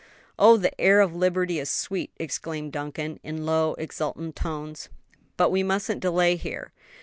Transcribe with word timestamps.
"Oh, 0.39 0.57
the 0.57 0.81
air 0.81 0.99
of 0.99 1.13
liberty 1.13 1.59
is 1.59 1.69
sweet!" 1.69 2.09
exclaimed 2.17 2.71
Duncan, 2.71 3.19
in 3.21 3.45
low, 3.45 3.75
exultant 3.75 4.35
tones; 4.35 4.89
"but 5.37 5.51
we 5.51 5.61
mustn't 5.61 5.99
delay 5.99 6.37
here." 6.37 6.71